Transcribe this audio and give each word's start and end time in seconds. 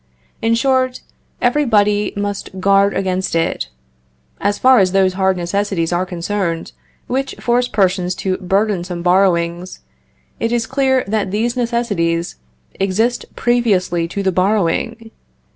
In 0.41 0.55
short, 0.55 1.01
everybody 1.43 2.11
must 2.15 2.59
guard 2.59 2.95
against 2.95 3.35
it. 3.35 3.69
As 4.39 4.57
far 4.57 4.79
as 4.79 4.93
those 4.93 5.13
hard 5.13 5.37
necessities 5.37 5.93
are 5.93 6.07
concerned, 6.07 6.71
which 7.05 7.35
force 7.35 7.67
persons 7.67 8.15
to 8.15 8.37
burdensome 8.39 9.03
borrowings, 9.03 9.81
it 10.39 10.51
is 10.51 10.65
clear 10.65 11.03
that 11.07 11.29
these 11.29 11.55
necessities 11.55 12.37
exist 12.79 13.25
previously 13.35 14.07
to 14.07 14.23
the 14.23 14.31
borrowing. 14.31 15.11